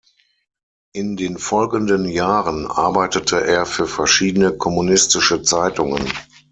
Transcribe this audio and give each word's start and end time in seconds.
In 0.93 1.15
den 1.15 1.37
folgenden 1.37 2.09
Jahren 2.09 2.65
arbeitete 2.65 3.45
er 3.45 3.67
für 3.67 3.85
verschiedene 3.85 4.51
kommunistische 4.57 5.43
Zeitungen. 5.43 6.11